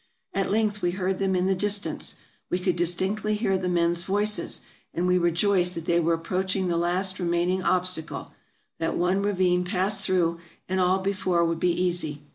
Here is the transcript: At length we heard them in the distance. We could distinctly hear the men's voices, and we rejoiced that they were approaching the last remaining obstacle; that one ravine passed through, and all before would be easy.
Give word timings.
At 0.33 0.49
length 0.49 0.81
we 0.81 0.89
heard 0.97 1.19
them 1.19 1.35
in 1.35 1.45
the 1.45 1.53
distance. 1.53 2.15
We 2.49 2.57
could 2.57 2.75
distinctly 2.75 3.35
hear 3.35 3.55
the 3.55 3.69
men's 3.69 4.01
voices, 4.01 4.61
and 4.95 5.05
we 5.05 5.19
rejoiced 5.19 5.75
that 5.75 5.85
they 5.85 5.99
were 5.99 6.15
approaching 6.15 6.69
the 6.69 6.75
last 6.75 7.19
remaining 7.19 7.61
obstacle; 7.61 8.31
that 8.79 8.97
one 8.97 9.21
ravine 9.21 9.63
passed 9.63 10.03
through, 10.03 10.39
and 10.67 10.79
all 10.79 10.97
before 11.03 11.45
would 11.45 11.59
be 11.59 11.73
easy. 11.79 12.23